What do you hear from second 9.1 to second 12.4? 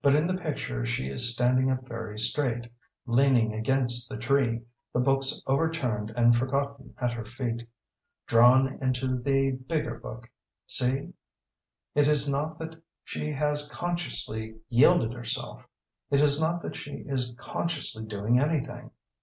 the bigger book see? It is